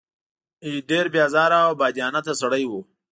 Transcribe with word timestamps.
ډېر 0.89 1.05
بې 1.13 1.19
آزاره 1.27 1.59
او 1.67 1.73
بادیانته 1.79 2.33
سړی 2.41 2.63
و. 2.67 2.71